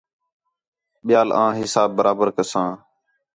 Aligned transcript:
ٻِیال 1.05 1.29
آں 1.41 1.51
حِساب 1.59 1.89
برابر 1.97 2.27
کساں 2.37 2.69